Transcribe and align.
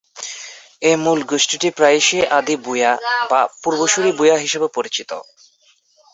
এই 0.81 0.95
মূল 1.03 1.19
গোষ্ঠীটি 1.23 1.69
প্রায়শই 1.77 2.21
আদি 2.37 2.55
ভূঁইয়া 2.63 2.91
বা 3.31 3.39
পূর্বসূরি 3.61 4.11
ভূঁইয়া 4.11 4.37
হিসাবে 4.43 4.67
পরিচিত। 4.75 5.11